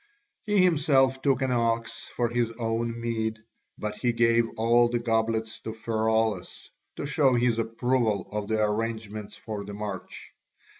[0.47, 3.37] He himself took an ox for his own meed,
[3.77, 9.35] but he gave all the goblets to Pheraulas to show his approval of the arrangements
[9.35, 10.33] for the march.